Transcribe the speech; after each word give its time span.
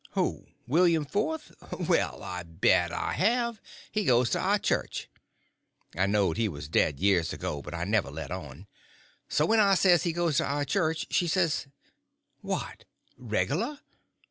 "Who? 0.13 0.47
William 0.65 1.05
Fourth? 1.05 1.51
Well, 1.87 2.23
I 2.23 2.41
bet 2.41 2.91
I 2.91 3.13
have—he 3.13 4.03
goes 4.03 4.31
to 4.31 4.39
our 4.39 4.57
church." 4.57 5.07
I 5.95 6.07
knowed 6.07 6.37
he 6.37 6.49
was 6.49 6.67
dead 6.67 6.99
years 6.99 7.31
ago, 7.33 7.61
but 7.61 7.75
I 7.75 7.83
never 7.83 8.09
let 8.09 8.31
on. 8.31 8.65
So 9.29 9.45
when 9.45 9.59
I 9.59 9.75
says 9.75 10.01
he 10.01 10.11
goes 10.11 10.37
to 10.37 10.45
our 10.45 10.65
church, 10.65 11.05
she 11.11 11.27
says: 11.27 11.67
"What—regular?" 12.41 13.77